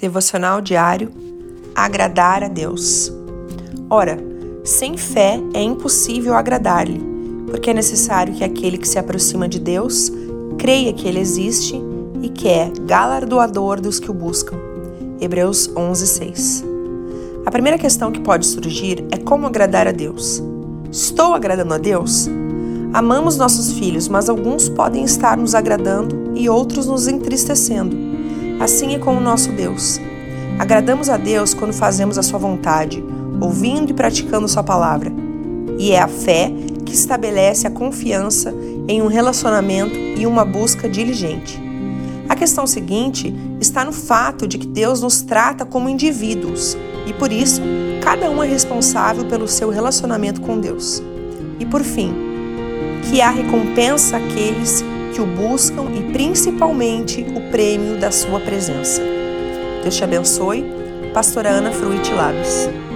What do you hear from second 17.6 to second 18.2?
questão que